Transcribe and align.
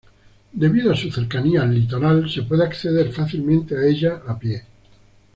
Debido 0.51 0.91
a 0.91 0.95
su 0.95 1.11
cercanía 1.11 1.61
al 1.61 1.75
litoral 1.75 2.27
se 2.27 2.41
puede 2.41 2.63
acceder 2.63 3.11
fácilmente 3.13 3.77
a 3.77 3.85
ella 3.85 4.23
a 4.25 4.39
pie. 4.39 4.63